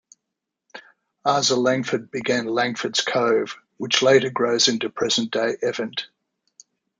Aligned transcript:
Asa 1.25 1.55
Langford 1.55 2.09
began 2.09 2.47
Langford's 2.47 3.01
Cove, 3.01 3.55
which 3.77 4.01
later 4.01 4.31
grows 4.31 4.67
into 4.67 4.89
present-day 4.89 5.57
Evant. 5.61 6.07